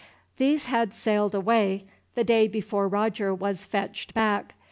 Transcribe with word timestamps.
These 0.37 0.65
had 0.65 0.95
sailed 0.95 1.35
away, 1.35 1.85
the 2.15 2.23
day 2.23 2.47
before 2.47 2.87
Roger 2.87 3.35
was 3.35 3.67
fetched 3.67 4.15
back. 4.15 4.55